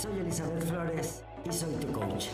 [0.00, 2.26] Soy Elizabeth Flores y soy tu coach.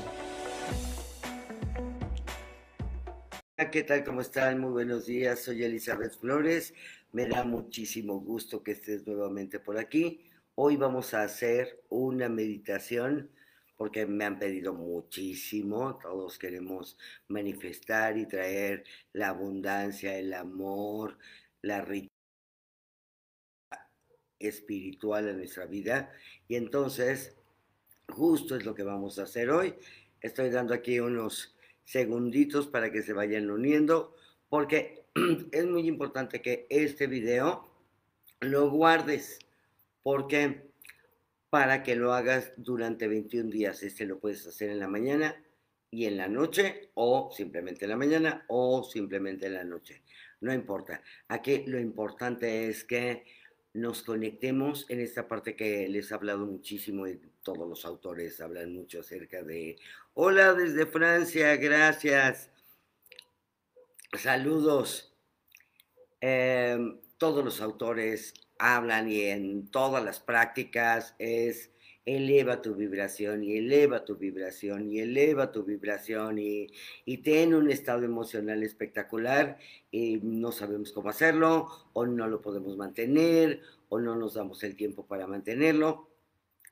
[3.73, 4.05] ¿Qué tal?
[4.05, 4.61] ¿Cómo están?
[4.61, 5.39] Muy buenos días.
[5.39, 6.75] Soy Elizabeth Flores.
[7.13, 10.31] Me da muchísimo gusto que estés nuevamente por aquí.
[10.57, 13.31] Hoy vamos a hacer una meditación
[13.79, 15.99] porque me han pedido muchísimo.
[16.03, 18.85] Todos queremos manifestar y traer
[19.15, 21.17] la abundancia, el amor,
[21.63, 22.13] la riqueza
[24.39, 26.13] espiritual en nuestra vida.
[26.47, 27.39] Y entonces
[28.09, 29.75] Justo es lo que vamos a hacer hoy.
[30.21, 34.15] Estoy dando aquí unos segunditos para que se vayan uniendo,
[34.49, 35.05] porque
[35.53, 37.69] es muy importante que este video
[38.41, 39.39] lo guardes,
[40.03, 40.71] porque
[41.51, 45.43] para que lo hagas durante 21 días, este lo puedes hacer en la mañana
[45.91, 50.03] y en la noche, o simplemente en la mañana, o simplemente en la noche.
[50.41, 51.03] No importa.
[51.29, 53.25] Aquí lo importante es que
[53.75, 58.73] nos conectemos en esta parte que les he hablado muchísimo y todos los autores hablan
[58.73, 59.77] mucho acerca de,
[60.15, 62.51] hola desde Francia, gracias,
[64.17, 65.13] saludos.
[66.21, 71.74] Em, todos los autores hablan y en todas las prácticas es
[72.07, 76.69] eleva tu vibración y eleva tu vibración y eleva tu vibración y,
[77.05, 79.59] y ten un estado emocional espectacular
[79.91, 84.77] y no sabemos cómo hacerlo o no lo podemos mantener o no nos damos el
[84.77, 86.11] tiempo para mantenerlo.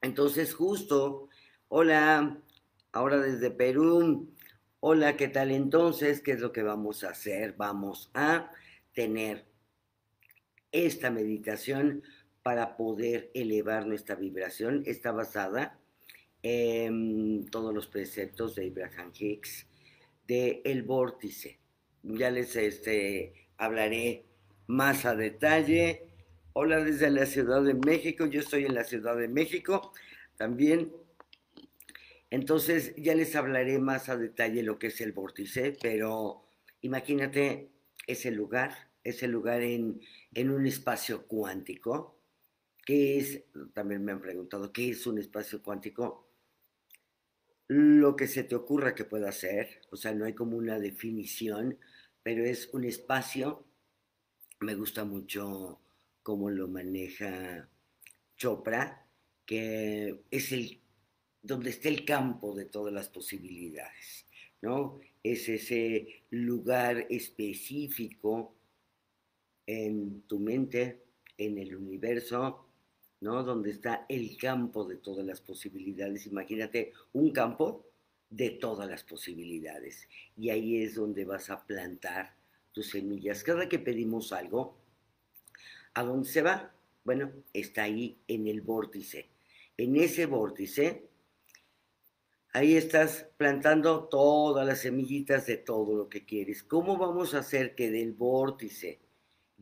[0.03, 1.29] Entonces justo,
[1.69, 2.39] hola,
[2.93, 4.29] ahora desde Perú,
[4.81, 6.21] hola, ¿qué tal entonces?
[6.21, 7.55] ¿Qué es lo que vamos a hacer?
[7.57, 8.51] Vamos a
[8.93, 9.47] tener
[10.73, 12.03] esta meditación
[12.43, 14.83] para poder elevar nuestra vibración.
[14.87, 15.79] Está basada
[16.43, 19.67] en todos los preceptos de Abraham Hicks
[20.27, 21.59] de el vórtice.
[22.03, 24.25] Ya les este, hablaré
[24.67, 26.09] más a detalle.
[26.53, 29.93] Hola desde la Ciudad de México, yo estoy en la Ciudad de México
[30.37, 30.93] también.
[32.31, 36.45] Entonces ya les hablaré más a detalle lo que es el vórtice, pero
[36.81, 37.69] imagínate
[38.07, 40.01] ese lugar, ese lugar en,
[40.35, 42.22] en un espacio cuántico,
[42.85, 43.45] ¿Qué es?
[43.75, 46.29] También me han preguntado, ¿qué es un espacio cuántico?
[47.69, 51.79] Lo que se te ocurra que pueda ser, o sea, no hay como una definición,
[52.23, 53.65] pero es un espacio,
[54.61, 55.81] me gusta mucho
[56.23, 57.69] cómo lo maneja
[58.37, 59.07] Chopra,
[59.47, 60.81] que es el
[61.41, 64.27] donde está el campo de todas las posibilidades,
[64.61, 65.01] ¿no?
[65.23, 68.55] Es ese lugar específico
[69.67, 71.03] en tu mente,
[71.37, 72.72] en el universo,
[73.23, 73.43] ¿no?
[73.45, 76.27] Donde está el campo de todas las posibilidades.
[76.27, 77.87] Imagínate un campo
[78.29, 80.09] de todas las posibilidades.
[80.37, 82.35] Y ahí es donde vas a plantar
[82.73, 83.45] tus semillas.
[83.45, 84.77] Cada que pedimos algo,
[85.95, 86.75] ¿a dónde se va?
[87.05, 89.29] Bueno, está ahí en el vórtice.
[89.77, 91.09] En ese vórtice,
[92.53, 96.63] ahí estás plantando todas las semillitas de todo lo que quieres.
[96.63, 99.01] ¿Cómo vamos a hacer que del vórtice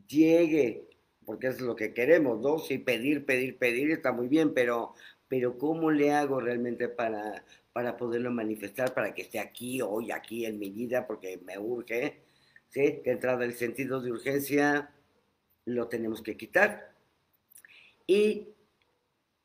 [0.07, 0.89] llegue
[1.31, 2.59] porque es lo que queremos, ¿no?
[2.59, 4.95] Sí, pedir, pedir, pedir está muy bien, pero,
[5.29, 10.45] pero ¿cómo le hago realmente para, para poderlo manifestar, para que esté aquí, hoy, aquí
[10.45, 12.23] en mi vida, porque me urge,
[12.67, 13.01] ¿sí?
[13.05, 14.93] Que entrada el sentido de urgencia
[15.67, 16.97] lo tenemos que quitar.
[18.09, 18.49] Y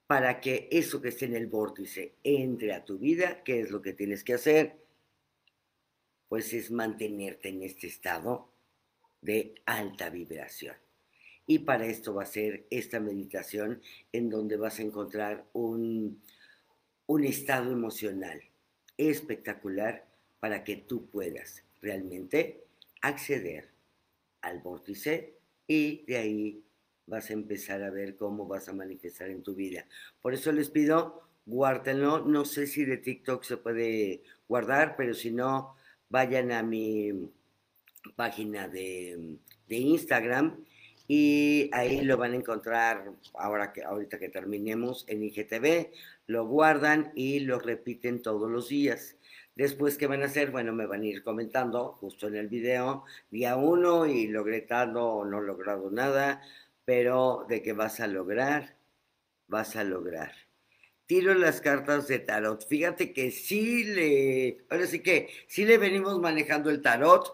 [0.07, 3.79] para que eso que esté en el vórtice entre a tu vida, ¿qué es lo
[3.83, 4.75] que tienes que hacer?
[6.29, 8.49] Pues es mantenerte en este estado
[9.21, 10.83] de alta vibración.
[11.47, 16.21] Y para esto va a ser esta meditación en donde vas a encontrar un,
[17.07, 18.41] un estado emocional
[18.97, 20.05] espectacular
[20.39, 22.63] para que tú puedas realmente
[23.01, 23.69] acceder
[24.41, 25.35] al vórtice
[25.67, 26.63] y de ahí
[27.07, 29.85] vas a empezar a ver cómo vas a manifestar en tu vida.
[30.21, 32.25] Por eso les pido, guárdenlo.
[32.25, 35.75] No sé si de TikTok se puede guardar, pero si no,
[36.09, 37.29] vayan a mi
[38.15, 40.63] página de, de Instagram
[41.07, 45.91] y ahí lo van a encontrar ahora que ahorita que terminemos en IGTV,
[46.27, 49.15] lo guardan y lo repiten todos los días.
[49.55, 50.51] Después, ¿qué van a hacer?
[50.51, 55.05] Bueno, me van a ir comentando justo en el video, día uno y logré tanto
[55.05, 56.41] o no logrado nada,
[56.83, 58.75] pero de que vas a lograr,
[59.47, 60.33] vas a lograr.
[61.05, 62.67] Tiro las cartas de tarot.
[62.67, 67.33] Fíjate que sí le, ahora sí que sí le venimos manejando el tarot,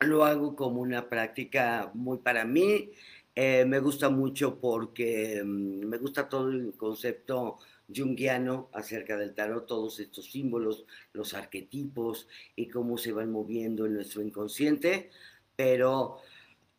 [0.00, 2.90] lo hago como una práctica muy para mí.
[3.34, 7.58] Eh, me gusta mucho porque mm, me gusta todo el concepto
[7.94, 13.94] junguiano acerca del tarot, todos estos símbolos, los arquetipos y cómo se van moviendo en
[13.94, 15.10] nuestro inconsciente,
[15.56, 16.18] pero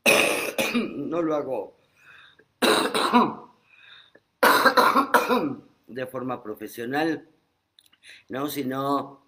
[0.75, 1.77] no lo hago.
[5.87, 7.27] de forma profesional,
[8.29, 8.47] ¿no?
[8.47, 9.25] Sino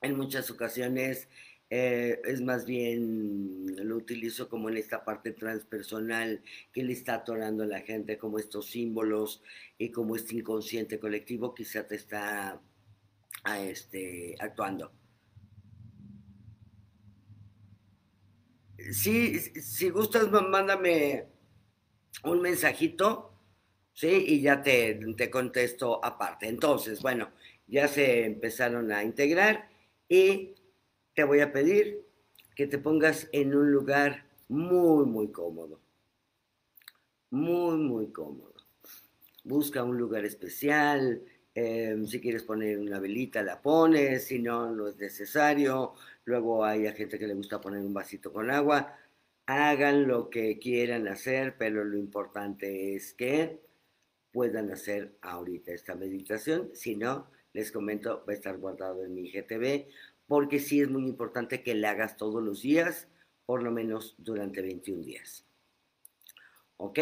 [0.00, 1.28] en muchas ocasiones
[1.70, 7.64] eh, es más bien, lo utilizo como en esta parte transpersonal que le está atorando
[7.64, 9.42] a la gente, como estos símbolos
[9.78, 12.60] y como este inconsciente colectivo quizá te está
[13.44, 14.92] a este, actuando.
[18.92, 21.26] Sí, si gustas, mándame
[22.24, 23.32] un mensajito,
[23.94, 24.24] ¿sí?
[24.26, 26.48] Y ya te, te contesto aparte.
[26.48, 27.30] Entonces, bueno,
[27.66, 29.68] ya se empezaron a integrar
[30.08, 30.53] y
[31.14, 32.04] te voy a pedir
[32.54, 35.80] que te pongas en un lugar muy, muy cómodo.
[37.30, 38.54] Muy, muy cómodo.
[39.44, 41.22] Busca un lugar especial.
[41.54, 44.24] Em, si quieres poner una velita, la pones.
[44.24, 45.94] Si no, no es necesario.
[46.24, 48.96] Luego hay a gente que le gusta poner un vasito con agua.
[49.46, 53.60] Hagan lo que quieran hacer, pero lo importante es que
[54.32, 56.70] puedan hacer ahorita esta meditación.
[56.74, 59.86] Si no, les comento, va a estar guardado en mi GTV
[60.26, 63.08] porque sí es muy importante que le hagas todos los días,
[63.46, 65.44] por lo menos durante 21 días.
[66.76, 66.98] ¿Ok?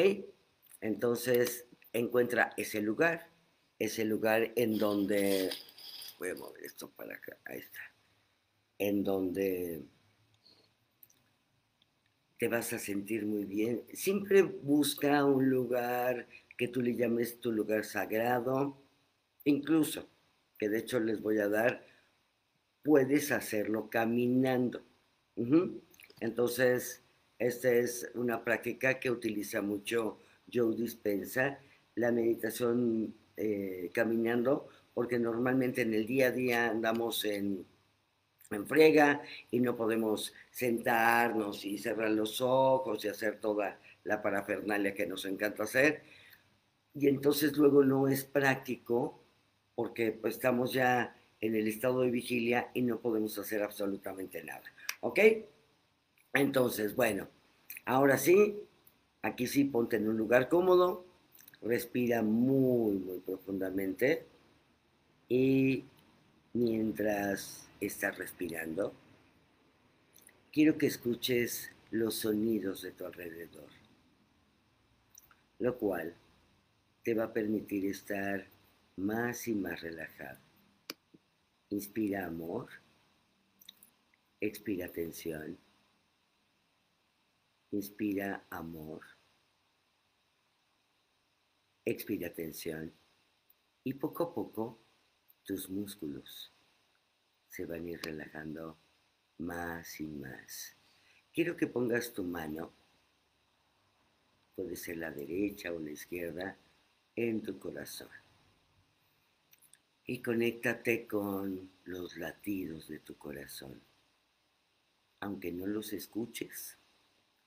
[0.80, 3.30] Entonces, encuentra ese lugar,
[3.78, 5.50] ese lugar en donde,
[6.18, 7.80] voy a mover esto para acá, ahí está,
[8.78, 9.84] en donde
[12.38, 13.84] te vas a sentir muy bien.
[13.92, 16.26] Siempre busca un lugar
[16.58, 18.76] que tú le llames tu lugar sagrado,
[19.44, 20.08] incluso,
[20.58, 21.91] que de hecho les voy a dar
[22.82, 24.82] puedes hacerlo caminando.
[26.20, 27.02] Entonces,
[27.38, 30.18] esta es una práctica que utiliza mucho
[30.52, 31.58] Joe Dispensa,
[31.94, 37.64] la meditación eh, caminando, porque normalmente en el día a día andamos en,
[38.50, 44.94] en frega y no podemos sentarnos y cerrar los ojos y hacer toda la parafernalia
[44.94, 46.02] que nos encanta hacer.
[46.94, 49.22] Y entonces luego no es práctico
[49.74, 54.62] porque pues, estamos ya en el estado de vigilia y no podemos hacer absolutamente nada.
[55.00, 55.18] ¿Ok?
[56.32, 57.28] Entonces, bueno,
[57.84, 58.56] ahora sí,
[59.22, 61.04] aquí sí ponte en un lugar cómodo,
[61.60, 64.24] respira muy, muy profundamente
[65.28, 65.84] y
[66.54, 68.94] mientras estás respirando,
[70.52, 73.68] quiero que escuches los sonidos de tu alrededor,
[75.58, 76.14] lo cual
[77.02, 78.46] te va a permitir estar
[78.96, 80.51] más y más relajado.
[81.72, 82.68] Inspira amor.
[84.38, 85.58] Expira tensión.
[87.70, 89.00] Inspira amor.
[91.82, 92.92] Expira tensión.
[93.84, 94.78] Y poco a poco
[95.44, 96.52] tus músculos
[97.48, 98.76] se van a ir relajando
[99.38, 100.76] más y más.
[101.32, 102.70] Quiero que pongas tu mano,
[104.54, 106.58] puede ser la derecha o la izquierda,
[107.16, 108.21] en tu corazón
[110.06, 113.80] y conéctate con los latidos de tu corazón.
[115.20, 116.76] Aunque no los escuches,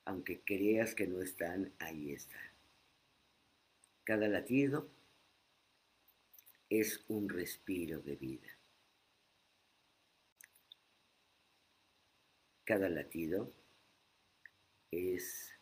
[0.06, 2.50] aunque creas que no están, ahí están.
[4.04, 4.88] Cada latido
[6.70, 8.50] es un respiro de vida.
[12.64, 13.52] Cada latido
[14.92, 15.54] es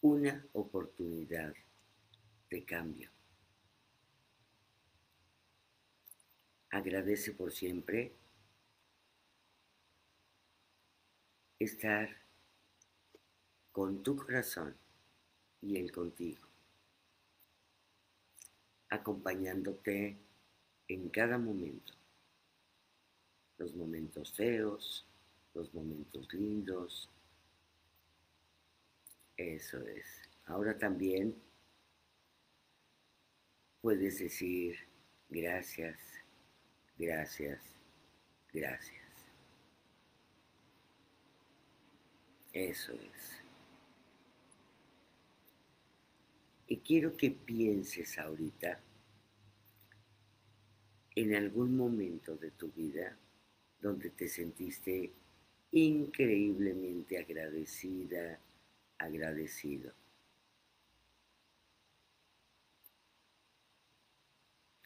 [0.00, 1.54] una oportunidad
[2.48, 3.10] de cambio.
[6.70, 8.12] Agradece por siempre
[11.58, 12.08] estar
[13.72, 14.76] con tu corazón
[15.62, 16.46] y él contigo,
[18.88, 20.16] acompañándote
[20.88, 21.92] en cada momento,
[23.58, 25.06] los momentos feos,
[25.54, 27.10] los momentos lindos.
[29.36, 30.06] Eso es.
[30.46, 31.34] Ahora también
[33.80, 34.76] puedes decir
[35.28, 35.98] gracias,
[37.00, 37.62] Gracias,
[38.52, 39.00] gracias.
[42.52, 43.40] Eso es.
[46.66, 48.80] Y quiero que pienses ahorita
[51.14, 53.16] en algún momento de tu vida
[53.80, 55.10] donde te sentiste
[55.70, 58.38] increíblemente agradecida,
[58.98, 59.90] agradecido.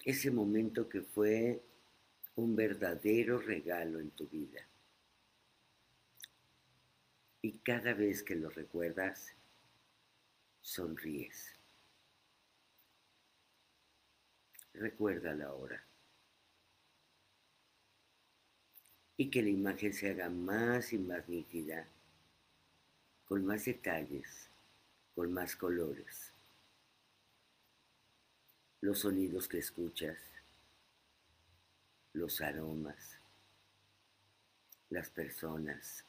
[0.05, 1.61] Ese momento que fue
[2.37, 4.67] un verdadero regalo en tu vida.
[7.43, 9.35] Y cada vez que lo recuerdas,
[10.61, 11.55] sonríes.
[14.73, 15.85] Recuérdalo ahora.
[19.17, 21.87] Y que la imagen se haga más y más nítida,
[23.27, 24.51] con más detalles,
[25.15, 26.33] con más colores.
[28.81, 30.34] Los sonidos que escuchas,
[32.15, 33.19] los aromas,
[34.89, 36.05] las personas.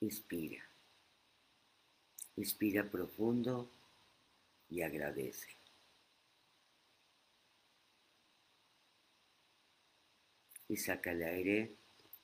[0.00, 0.66] Inspira.
[2.36, 3.70] Inspira profundo
[4.68, 5.48] y agradece.
[10.68, 11.76] Y saca el aire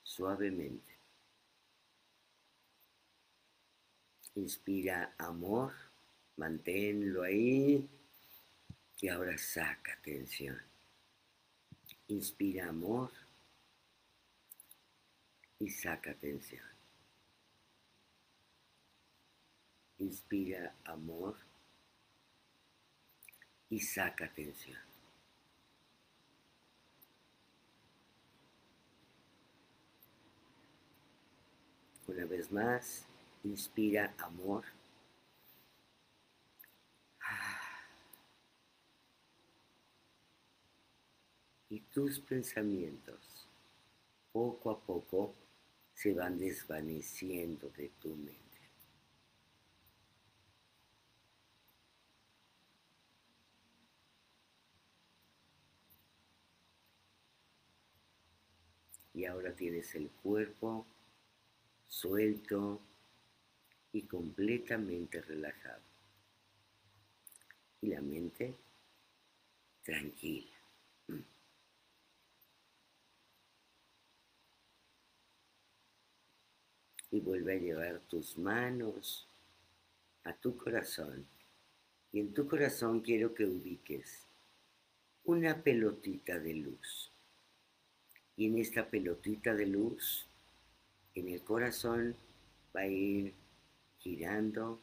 [0.03, 0.97] suavemente.
[4.35, 5.73] Inspira amor,
[6.37, 7.87] manténlo ahí
[9.01, 10.68] y ahora saca tensión.
[12.09, 13.11] Inspira amor
[15.59, 16.65] y saca tensión.
[19.99, 21.37] Inspira amor
[23.69, 24.81] y saca tensión.
[32.07, 33.05] Una vez más,
[33.43, 34.65] inspira amor
[41.69, 43.47] y tus pensamientos
[44.31, 45.35] poco a poco
[45.93, 48.39] se van desvaneciendo de tu mente.
[59.13, 60.85] Y ahora tienes el cuerpo
[61.87, 62.79] suelto
[63.91, 65.81] y completamente relajado.
[67.81, 68.55] Y la mente
[69.83, 70.58] tranquila.
[77.11, 79.27] Y vuelve a llevar tus manos
[80.23, 81.25] a tu corazón.
[82.11, 84.25] Y en tu corazón quiero que ubiques
[85.25, 87.11] una pelotita de luz.
[88.35, 90.25] Y en esta pelotita de luz,
[91.13, 92.15] en el corazón,
[92.75, 93.33] va a ir
[93.99, 94.79] girando,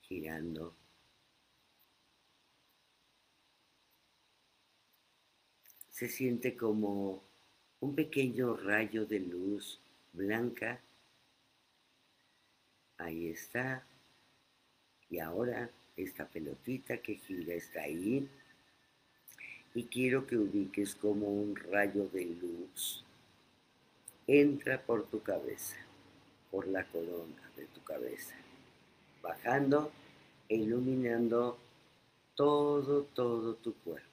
[0.00, 0.74] girando.
[5.90, 7.22] Se siente como
[7.80, 9.80] un pequeño rayo de luz
[10.12, 10.80] blanca
[12.98, 13.84] Ahí está.
[15.08, 18.28] Y ahora esta pelotita que gira está ahí.
[19.74, 23.04] Y quiero que ubiques como un rayo de luz.
[24.26, 25.76] Entra por tu cabeza,
[26.50, 28.34] por la corona de tu cabeza,
[29.22, 29.92] bajando
[30.48, 31.58] e iluminando
[32.34, 34.06] todo, todo tu cuerpo.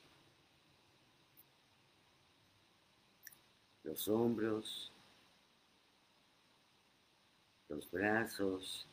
[3.84, 4.93] Los hombros,
[7.74, 8.88] los brazos,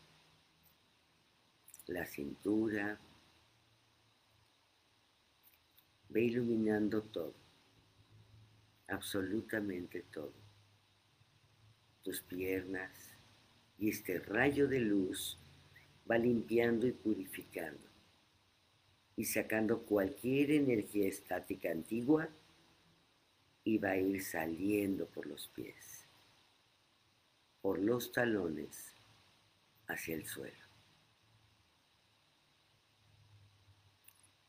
[1.87, 2.99] la cintura.
[6.09, 7.35] Ve iluminando todo,
[8.89, 10.33] absolutamente todo.
[12.03, 12.91] Tus piernas
[13.79, 15.39] y este rayo de luz
[16.11, 17.87] va limpiando y purificando
[19.15, 22.29] y sacando cualquier energía estática antigua
[23.63, 25.90] y va a ir saliendo por los pies
[27.61, 28.95] por los talones
[29.87, 30.57] hacia el suelo.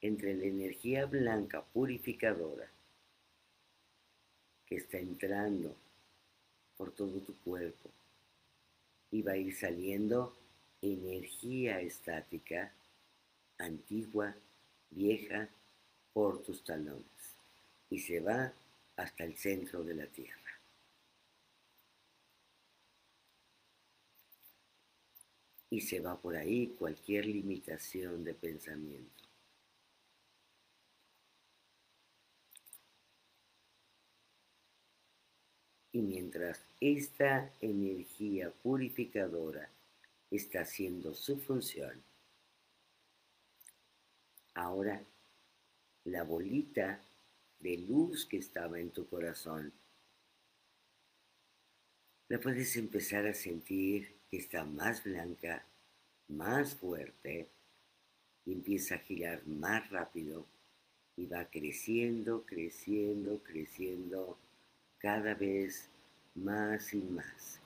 [0.02, 2.70] Entre la energía blanca purificadora
[4.66, 5.76] que está entrando
[6.78, 7.90] por todo tu cuerpo
[9.12, 10.36] y va a ir saliendo
[10.82, 12.74] energía estática,
[13.58, 14.36] antigua,
[14.90, 15.50] vieja,
[16.14, 17.06] por tus talones
[17.90, 18.54] y se va
[18.96, 20.51] hasta el centro de la tierra.
[25.72, 29.24] Y se va por ahí cualquier limitación de pensamiento.
[35.94, 39.70] Y mientras esta energía purificadora
[40.30, 42.04] está haciendo su función,
[44.54, 45.04] ahora
[46.04, 47.02] la bolita
[47.60, 49.72] de luz que estaba en tu corazón,
[52.28, 55.66] la puedes empezar a sentir está más blanca,
[56.28, 57.50] más fuerte,
[58.46, 60.46] y empieza a girar más rápido
[61.16, 64.38] y va creciendo, creciendo, creciendo
[64.98, 65.90] cada vez
[66.36, 67.60] más y más.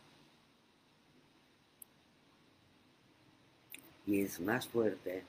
[4.05, 5.23] Y es más fuerte.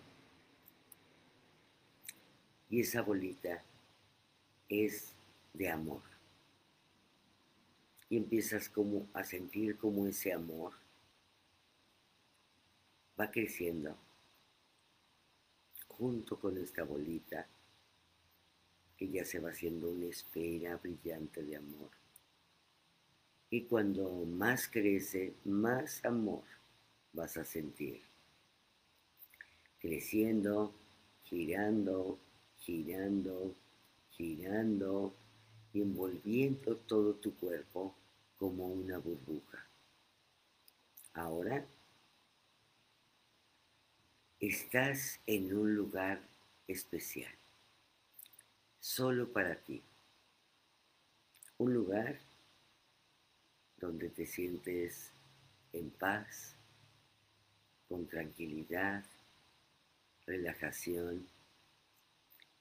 [2.68, 3.62] Y esa bolita
[4.68, 5.12] es
[5.54, 6.02] de amor.
[8.10, 10.72] Y empiezas como a sentir como ese amor
[13.18, 13.96] va creciendo
[15.88, 17.46] junto con esta bolita
[18.96, 21.90] que ya se va haciendo una esfera brillante de amor.
[23.50, 26.42] Y cuando más crece, más amor
[27.12, 28.02] vas a sentir.
[29.78, 30.74] Creciendo,
[31.24, 32.18] girando,
[32.58, 33.54] girando,
[34.10, 35.14] girando
[35.72, 37.94] y envolviendo todo tu cuerpo
[38.38, 39.66] como una burbuja.
[41.14, 41.66] Ahora
[44.40, 46.20] estás en un lugar
[46.68, 47.32] especial,
[48.80, 49.82] solo para ti.
[51.58, 52.18] Un lugar
[53.78, 55.10] donde te sientes
[55.72, 56.54] en paz,
[57.88, 59.04] con tranquilidad,
[60.26, 61.26] relajación.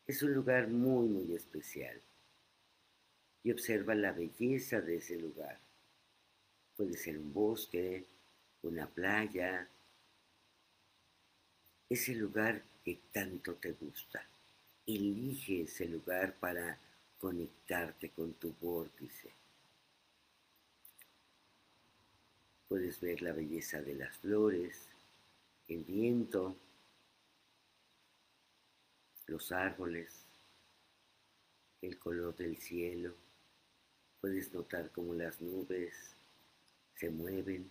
[0.08, 2.00] Es un lugar muy, muy especial.
[3.44, 5.60] Y observa la belleza de ese lugar.
[6.78, 8.06] Puede ser un bosque,
[8.64, 9.68] una playa,
[11.90, 14.26] ese lugar que tanto te gusta.
[14.86, 16.80] Elige ese lugar para
[17.20, 19.34] conectarte con tu vórtice.
[22.68, 24.88] Puedes ver la belleza de las flores,
[25.68, 26.56] el viento,
[29.28, 30.26] los árboles,
[31.82, 33.14] el color del cielo.
[34.22, 36.16] Puedes notar cómo las nubes
[36.96, 37.70] se mueven,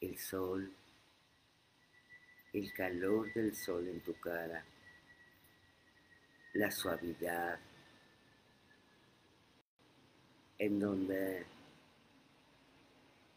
[0.00, 0.74] el sol,
[2.52, 4.64] el calor del sol en tu cara,
[6.54, 7.58] la suavidad,
[10.58, 11.46] en donde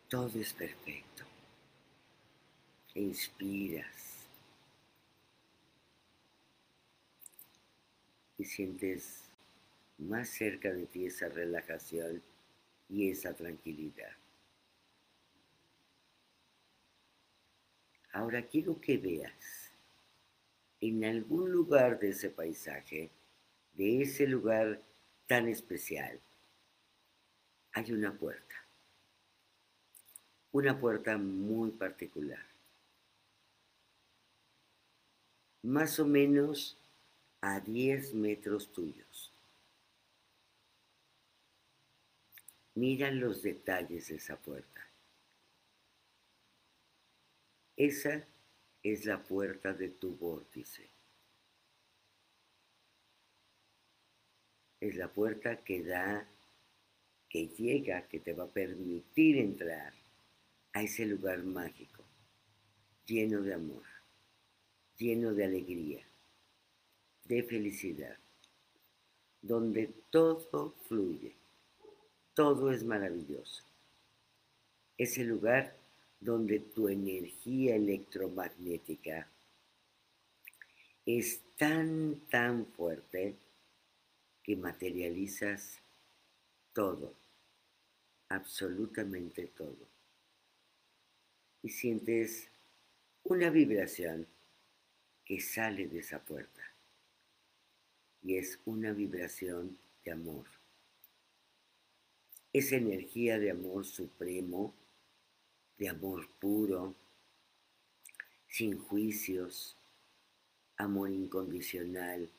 [0.10, 1.24] todo es perfecto.
[2.96, 4.28] Inspiras
[8.38, 9.24] y sientes
[9.98, 12.22] más cerca de ti esa relajación
[12.90, 14.23] y esa tranquilidad.
[18.14, 19.72] Ahora quiero que veas
[20.80, 23.10] en algún lugar de ese paisaje,
[23.74, 24.82] de ese lugar
[25.28, 26.20] tan especial,
[27.74, 28.64] hay una puerta
[30.54, 32.46] una puerta muy particular.
[35.64, 36.78] Más o menos
[37.42, 39.34] a 10 metros tuyos.
[42.76, 44.88] Mira los detalles de esa puerta.
[47.84, 48.26] Esa
[48.82, 50.90] es la puerta de tu vórtice.
[54.80, 56.26] Es la puerta que da,
[57.28, 59.94] que llega, que te va a permitir entrar
[60.72, 62.06] a ese lugar mágico,
[63.06, 63.84] lleno de amor,
[64.98, 66.06] lleno de alegría,
[67.26, 68.18] de felicidad,
[69.42, 71.36] donde todo fluye,
[72.34, 73.62] todo es maravilloso.
[74.98, 75.83] Ese lugar
[76.24, 79.30] donde tu energía electromagnética
[81.06, 83.36] es tan, tan fuerte
[84.42, 85.80] que materializas
[86.74, 87.14] todo,
[88.30, 89.94] absolutamente todo
[91.64, 92.50] y sientes
[93.24, 94.28] una vibración
[95.26, 96.62] que sale de esa puerta.
[98.22, 100.46] Y es una vibración de amor.
[102.52, 104.76] Esa energía de amor supremo,
[105.78, 106.96] de amor puro,
[108.48, 109.76] sin juicios,
[110.78, 112.30] amor incondicional.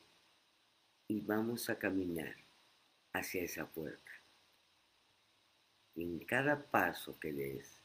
[1.07, 2.35] Y vamos a caminar
[3.13, 4.11] hacia esa puerta.
[5.95, 7.79] En cada paso que des,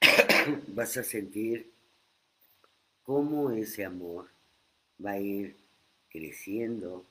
[0.68, 1.70] vas a sentir
[3.02, 4.30] cómo ese amor
[5.04, 5.56] va a ir
[6.08, 7.06] creciendo,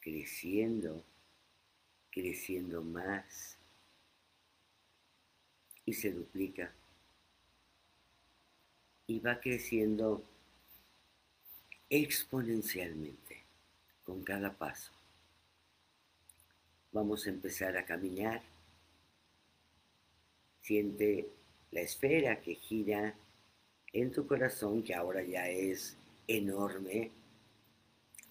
[0.00, 1.04] creciendo,
[2.10, 3.58] creciendo más
[5.84, 6.72] y se duplica
[9.06, 10.24] y va creciendo
[11.90, 13.42] exponencialmente
[14.04, 14.92] con cada paso.
[16.92, 18.42] Vamos a empezar a caminar.
[20.60, 21.28] Siente
[21.70, 23.14] la esfera que gira
[23.92, 27.10] en tu corazón, que ahora ya es enorme,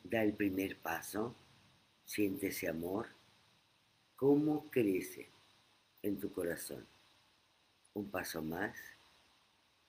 [0.03, 1.35] da el primer paso,
[2.05, 3.07] siente ese amor,
[4.15, 5.29] cómo crece
[6.01, 6.90] en tu corazón.
[7.93, 8.77] Un paso más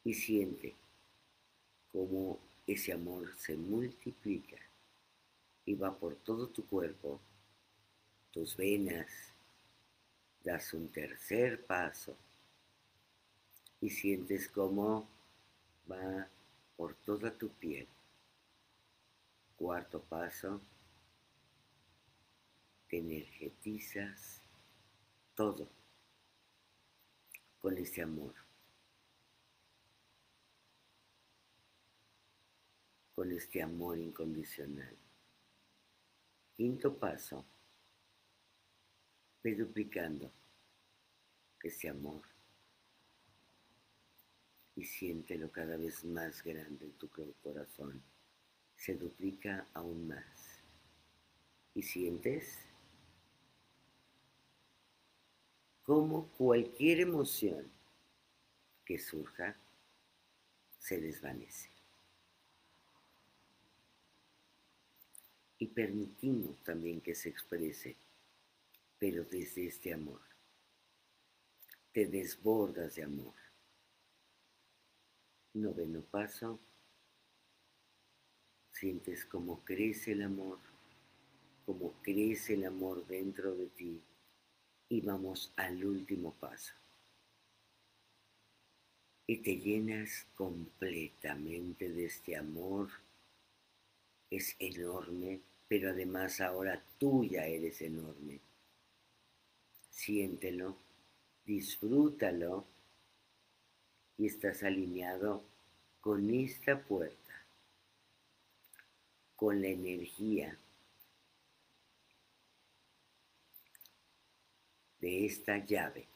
[0.04, 0.74] y siente
[1.92, 4.56] cómo ese amor se multiplica
[5.64, 7.20] y va por todo tu cuerpo,
[8.32, 9.08] tus venas,
[10.42, 12.16] das un tercer paso
[13.80, 15.08] y sientes cómo
[15.90, 16.28] va
[16.76, 17.86] por toda tu piel.
[19.56, 20.60] Cuarto paso,
[22.88, 24.40] te energetizas
[25.36, 25.68] todo
[27.62, 28.34] con ese amor,
[33.14, 34.96] con este amor incondicional.
[36.56, 37.46] Quinto paso,
[39.44, 40.32] ve duplicando
[41.62, 42.22] ese amor
[44.74, 47.08] y siéntelo cada vez más grande en tu
[47.40, 48.02] corazón.
[48.76, 50.58] Se duplica aún más.
[51.74, 52.71] y sientes
[55.92, 57.70] cómo cualquier emoción
[58.82, 59.54] que surja
[60.78, 61.68] se desvanece.
[65.58, 67.94] Y permitimos también que se exprese,
[68.98, 70.22] pero desde este amor.
[71.92, 73.34] Te desbordas de amor.
[75.52, 76.58] Noveno paso.
[78.70, 80.58] Sientes cómo crece el amor,
[81.66, 84.02] cómo crece el amor dentro de ti.
[84.92, 86.74] Y vamos al último paso
[89.26, 92.90] y te llenas completamente de este amor.
[94.28, 98.38] Es enorme, pero además ahora tú ya eres enorme.
[99.88, 100.76] Siéntelo,
[101.46, 102.66] disfrútalo
[104.18, 105.42] y estás alineado
[106.02, 107.46] con esta puerta,
[109.36, 110.58] con la energía
[115.02, 116.08] de esta llave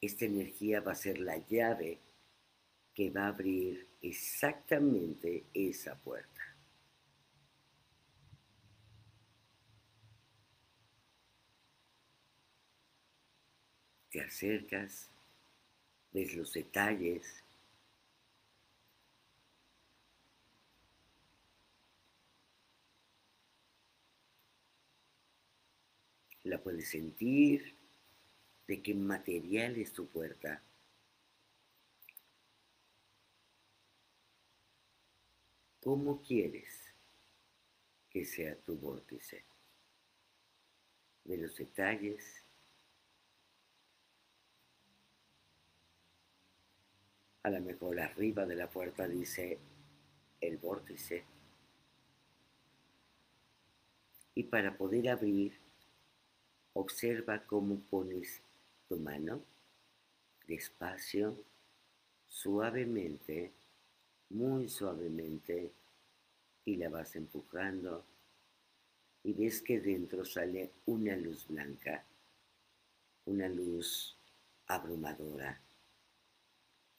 [0.00, 1.98] esta energía va a ser la llave
[2.94, 6.42] que va a abrir exactamente esa puerta.
[14.10, 15.10] Te acercas,
[16.12, 17.44] ves los detalles,
[26.44, 27.76] la puedes sentir,
[28.66, 30.62] de qué material es tu puerta.
[35.80, 36.92] ¿Cómo quieres
[38.10, 39.44] que sea tu vórtice?
[41.24, 42.44] De los detalles.
[47.42, 49.58] A lo mejor arriba de la puerta dice
[50.42, 51.24] el vórtice.
[54.34, 55.58] Y para poder abrir,
[56.74, 58.40] observa cómo pones
[58.88, 59.42] tu mano
[60.48, 61.36] despacio,
[62.26, 63.52] suavemente,
[64.30, 65.70] muy suavemente,
[66.64, 68.04] y la vas empujando
[69.24, 72.04] y ves que dentro sale una luz blanca,
[73.26, 74.16] una luz
[74.66, 75.60] abrumadora,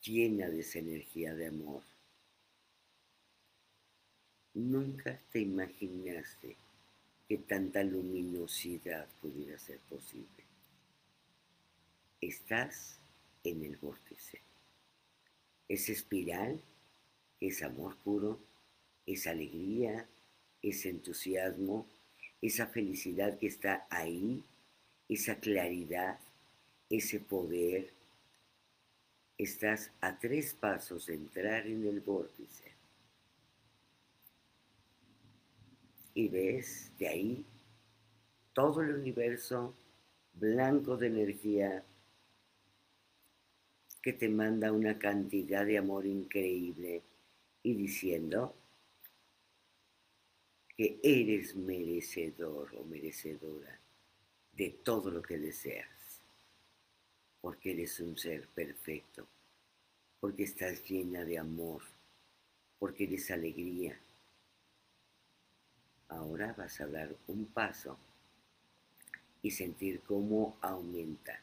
[0.01, 1.83] llena de esa energía de amor.
[4.53, 6.57] Nunca te imaginaste
[7.29, 10.27] que tanta luminosidad pudiera ser posible
[12.21, 12.99] estás
[13.45, 14.41] en el vórtice.
[15.69, 16.61] Es espiral
[17.39, 18.39] es amor puro,
[19.05, 20.05] es alegría,
[20.61, 21.87] es entusiasmo,
[22.41, 24.43] esa felicidad que está ahí,
[25.07, 26.19] esa claridad,
[26.89, 27.91] ese poder.
[29.37, 32.78] Estás a tres pasos de entrar en el vórtice.
[36.19, 37.45] Y ves de ahí
[38.51, 39.73] todo el universo
[40.33, 41.85] blanco de energía
[44.01, 47.03] que te manda una cantidad de amor increíble
[47.63, 48.53] y diciendo
[50.75, 53.79] que eres merecedor o merecedora
[54.51, 56.21] de todo lo que deseas,
[57.39, 59.25] porque eres un ser perfecto,
[60.19, 61.81] porque estás llena de amor,
[62.77, 63.97] porque eres alegría.
[66.09, 67.97] Ahora vas a dar un paso
[69.41, 71.39] y sentir cómo aumenta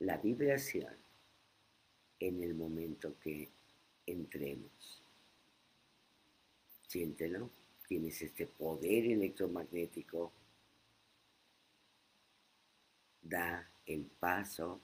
[0.00, 0.94] la vibración
[2.18, 3.48] en el momento que
[4.06, 5.02] entremos.
[6.88, 7.50] Siéntelo,
[7.86, 10.32] tienes este poder electromagnético.
[13.22, 14.80] Da el paso,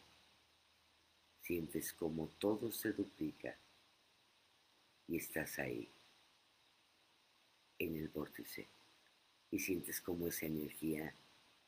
[1.42, 3.56] sientes como todo se duplica
[5.08, 5.90] y estás ahí,
[7.78, 8.68] en el vórtice,
[9.50, 11.14] y sientes como esa energía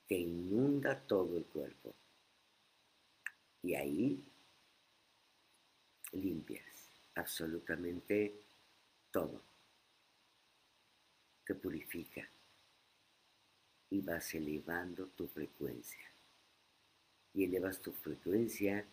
[0.07, 1.95] te inunda todo el cuerpo.
[3.62, 4.25] Y ahí
[6.12, 8.35] limpias absolutamente
[9.11, 9.43] todo.
[11.45, 12.29] Te purifica
[13.90, 16.01] y vas elevando tu frecuencia.
[17.35, 18.85] Y elevas tu frecuencia,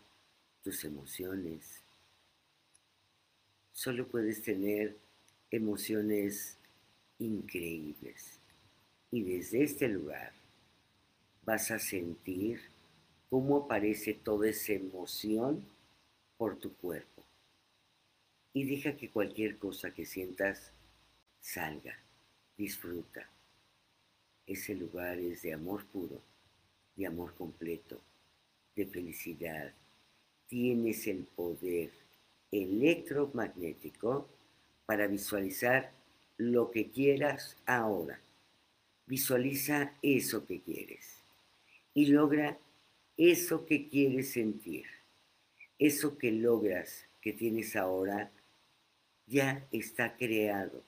[0.64, 1.84] tus emociones.
[3.72, 4.98] Solo puedes tener
[5.50, 6.58] emociones
[7.20, 8.40] increíbles.
[9.12, 10.34] Y desde este lugar
[11.46, 12.60] vas a sentir
[13.30, 15.64] cómo aparece toda esa emoción
[16.38, 17.24] por tu cuerpo.
[18.54, 20.72] Y deja que cualquier cosa que sientas
[21.40, 21.98] salga,
[22.58, 23.30] disfruta.
[24.46, 26.22] Ese lugar es de amor puro,
[26.96, 28.02] de amor completo,
[28.76, 29.74] de felicidad.
[30.48, 31.92] Tienes el poder
[32.52, 34.28] electromagnético
[34.86, 35.92] para visualizar
[36.38, 38.20] lo que quieras ahora.
[39.08, 41.18] Visualiza eso que quieres
[41.94, 42.58] y logra
[43.18, 44.86] eso que quieres sentir.
[45.80, 48.32] Eso que logras, que tienes ahora,
[49.26, 50.84] ya está creado.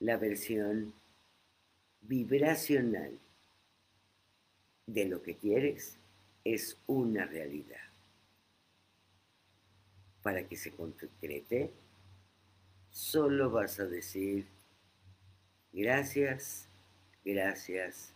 [0.00, 0.92] La versión
[2.00, 3.18] vibracional
[4.86, 5.98] de lo que quieres
[6.44, 7.78] es una realidad.
[10.22, 11.70] Para que se concrete,
[12.90, 14.46] solo vas a decir
[15.72, 16.68] gracias,
[17.24, 18.12] gracias,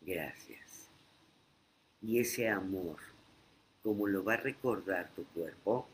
[0.00, 0.88] gracias.
[2.02, 2.98] Y ese amor,
[3.82, 5.86] como lo va a recordar tu cuerpo,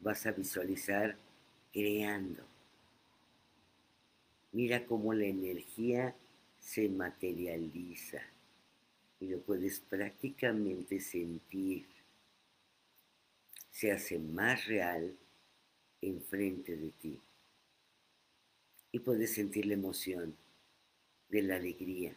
[0.00, 1.16] vas a visualizar
[1.72, 2.44] creando.
[4.52, 6.14] Mira cómo la energía
[6.58, 8.22] se materializa
[9.20, 11.86] y lo puedes prácticamente sentir.
[13.70, 15.16] Se hace más real
[16.00, 17.20] enfrente de ti.
[18.92, 20.36] Y puedes sentir la emoción
[21.28, 22.14] de la alegría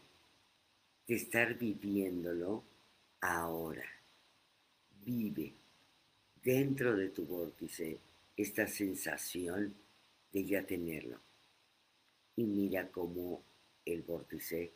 [1.07, 2.63] de estar viviéndolo
[3.21, 3.85] ahora.
[5.05, 5.53] Vive
[6.43, 7.97] dentro de tu vórtice
[8.35, 9.73] esta sensación
[10.33, 11.19] de ya tenerlo.
[12.35, 13.41] Y mira cómo
[13.85, 14.71] el vórtice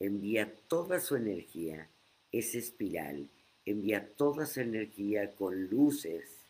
[0.00, 1.88] envía toda su energía,
[2.32, 3.28] esa espiral,
[3.64, 6.40] envía toda su energía con luces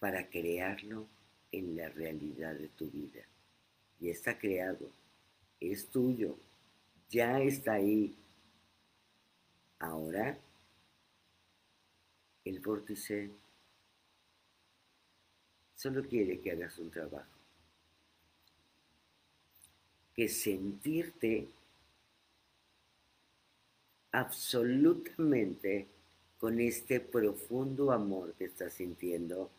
[0.00, 1.06] para crearlo
[1.52, 3.24] en la realidad de tu vida.
[4.00, 4.90] Y está creado,
[5.60, 6.36] es tuyo,
[7.10, 8.14] ya está ahí.
[9.80, 10.38] Ahora
[12.44, 13.30] el vórtice
[15.74, 17.38] solo quiere que hagas un trabajo.
[20.14, 21.48] Que sentirte
[24.12, 25.86] absolutamente
[26.38, 29.50] con este profundo amor que estás sintiendo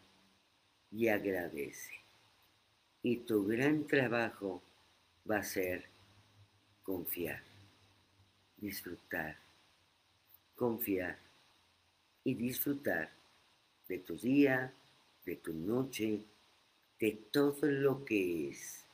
[0.92, 1.94] y agradece.
[3.02, 4.62] Y tu gran trabajo
[5.30, 5.86] va a ser
[6.84, 7.42] confiar,
[8.58, 9.38] disfrutar,
[10.56, 11.18] confiar
[12.24, 13.10] y disfrutar
[13.88, 14.74] de tu día,
[15.26, 16.24] de tu noche,
[17.00, 18.86] de todo lo que es,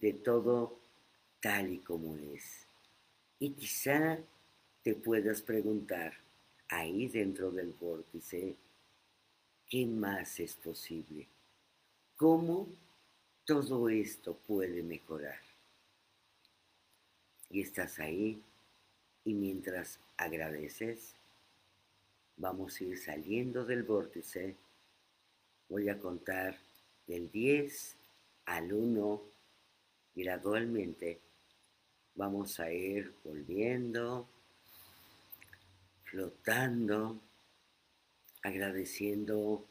[0.00, 0.78] de todo
[1.40, 2.66] tal y como es.
[3.38, 4.18] Y quizá
[4.82, 6.12] te puedas preguntar
[6.68, 8.56] ahí dentro del vórtice,
[9.68, 11.26] ¿qué más es posible?
[12.16, 12.68] ¿Cómo
[13.46, 15.38] todo esto puede mejorar?
[17.48, 18.42] Y estás ahí
[19.24, 21.14] y mientras agradeces,
[22.36, 24.56] vamos a ir saliendo del vórtice.
[25.68, 26.58] Voy a contar
[27.06, 27.96] del 10
[28.46, 29.22] al 1
[30.16, 31.20] gradualmente.
[32.16, 34.26] Vamos a ir volviendo,
[36.04, 37.20] flotando,
[38.42, 39.64] agradeciendo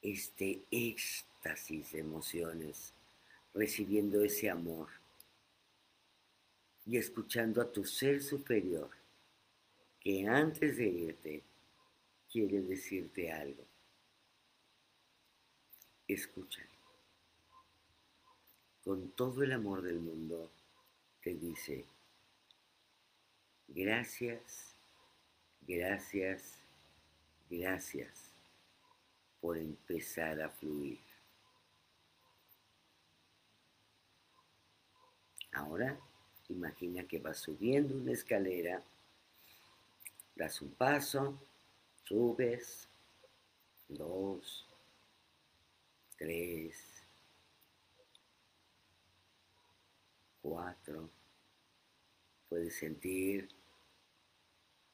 [0.00, 2.94] este éxtasis de emociones,
[3.54, 4.88] recibiendo ese amor
[6.86, 8.90] y escuchando a tu ser superior
[10.00, 11.42] que antes de irte
[12.30, 13.64] quiere decirte algo.
[16.08, 16.68] Escúchalo.
[18.84, 20.50] Con todo el amor del mundo
[21.22, 21.84] te dice,
[23.68, 24.74] gracias,
[25.60, 26.58] gracias,
[27.48, 28.32] gracias
[29.40, 31.11] por empezar a fluir.
[35.52, 35.98] Ahora
[36.48, 38.82] imagina que vas subiendo una escalera,
[40.34, 41.38] das un paso,
[42.04, 42.88] Subes.
[43.88, 44.66] Dos.
[46.18, 46.76] Tres.
[50.42, 51.08] Cuatro.
[52.48, 53.48] Puedes sentir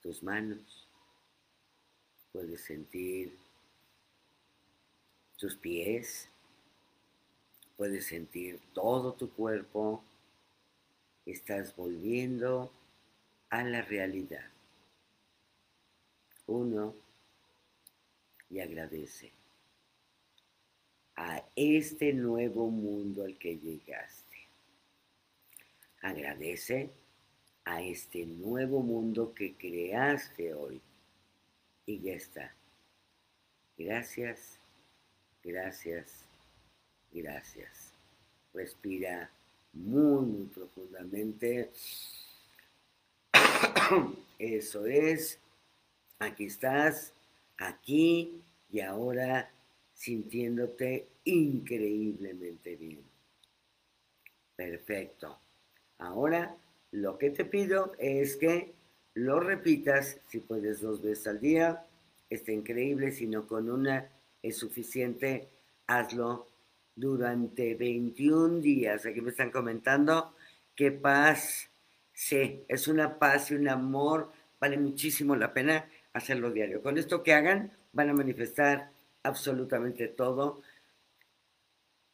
[0.00, 0.86] tus manos.
[2.30, 3.36] Puedes sentir
[5.38, 6.28] tus pies.
[7.76, 10.04] Puedes sentir todo tu cuerpo.
[11.28, 12.72] Estás volviendo
[13.50, 14.50] a la realidad.
[16.46, 16.94] Uno,
[18.48, 19.30] y agradece
[21.16, 24.38] a este nuevo mundo al que llegaste.
[26.00, 26.88] Agradece
[27.66, 30.80] a este nuevo mundo que creaste hoy.
[31.84, 32.54] Y ya está.
[33.76, 34.58] Gracias,
[35.44, 36.24] gracias,
[37.12, 37.92] gracias.
[38.54, 39.30] Respira
[39.78, 41.70] muy, muy profundamente.
[44.38, 45.38] Eso es.
[46.18, 47.12] Aquí estás
[47.56, 49.50] aquí y ahora
[49.94, 53.02] sintiéndote increíblemente bien.
[54.56, 55.38] Perfecto.
[55.98, 56.56] Ahora
[56.92, 58.72] lo que te pido es que
[59.14, 61.84] lo repitas, si puedes dos veces al día,
[62.30, 64.08] está increíble, si no con una
[64.42, 65.48] es suficiente,
[65.86, 66.46] hazlo
[66.98, 69.06] durante 21 días.
[69.06, 70.34] Aquí me están comentando
[70.74, 71.70] qué paz.
[72.12, 74.32] Sí, es una paz y un amor.
[74.60, 76.82] Vale muchísimo la pena hacerlo diario.
[76.82, 78.90] Con esto que hagan, van a manifestar
[79.22, 80.62] absolutamente todo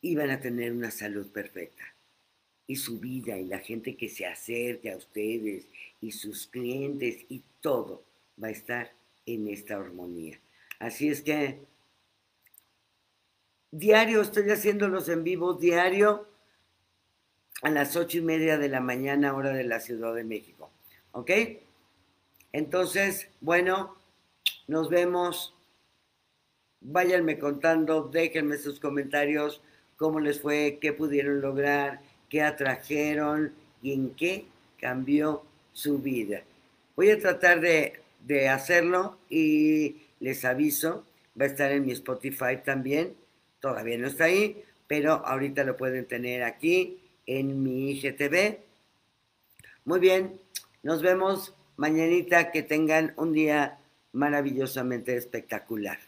[0.01, 1.85] y van a tener una salud perfecta.
[2.67, 5.67] Y su vida y la gente que se acerque a ustedes
[6.01, 8.05] y sus clientes y todo
[8.43, 8.93] va a estar
[9.25, 10.39] en esta armonía.
[10.79, 11.61] Así es que
[13.75, 16.29] diario estoy haciéndolos en vivo, diario
[17.63, 20.71] a las ocho y media de la mañana, hora de la Ciudad de México.
[21.11, 21.31] ¿Ok?
[22.53, 23.97] Entonces, bueno,
[24.69, 25.55] nos vemos.
[26.81, 29.63] Váyanme contando, déjenme sus comentarios,
[29.97, 34.45] cómo les fue, qué pudieron lograr, qué atrajeron y en qué
[34.79, 36.43] cambió su vida.
[36.95, 41.07] Voy a tratar de, de hacerlo y les aviso,
[41.41, 43.15] va a estar en mi Spotify también,
[43.65, 48.59] todavía no está ahí, pero ahorita lo pueden tener aquí en mi IGTV.
[49.87, 50.39] Muy bien,
[50.83, 53.79] nos vemos mañanita, que tengan un día
[54.13, 55.99] maravillosamente espectacular.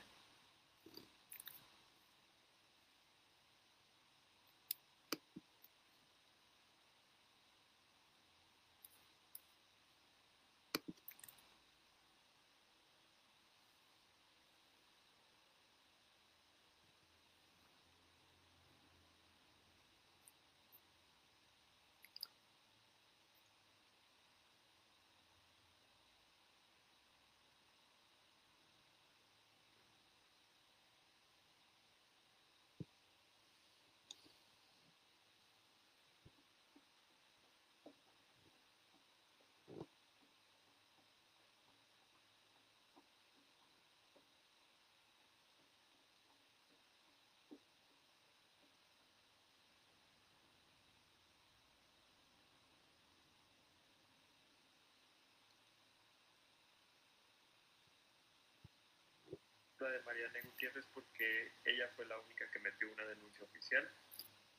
[59.89, 63.89] De Mariana Gutiérrez porque ella fue la única que metió una denuncia oficial.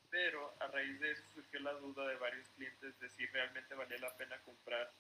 [0.09, 3.97] Pero a raíz de eso surgió la duda de varios clientes de si realmente valía
[3.97, 4.91] la pena comprar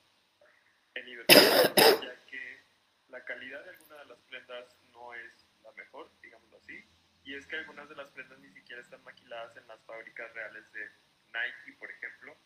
[0.93, 1.35] en libertad,
[2.03, 2.61] ya que
[3.09, 6.85] la calidad de algunas de las prendas no es la mejor, digámoslo así.
[7.23, 10.71] Y es que algunas de las prendas ni siquiera están maquiladas en las fábricas reales
[10.73, 10.89] de
[11.27, 12.37] Nike, por ejemplo.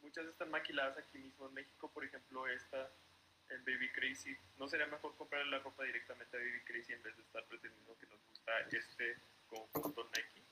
[0.00, 2.90] Muchas están maquiladas aquí mismo en México, por ejemplo, esta
[3.54, 4.36] en Baby Crazy.
[4.58, 7.96] ¿No sería mejor comprar la ropa directamente a Baby Crazy en vez de estar pretendiendo
[7.98, 10.42] que nos gusta este conjunto Nike?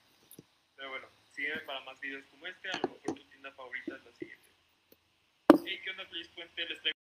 [0.77, 2.71] Pero bueno, sígueme para más videos como este.
[2.71, 4.51] A lo mejor tu tienda favorita es la siguiente.
[5.65, 6.67] Hey, ¿qué onda, Feliz Puente?
[6.67, 7.00] Les traigo